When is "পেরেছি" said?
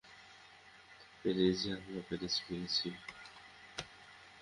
1.21-1.67, 2.09-2.39, 2.47-2.87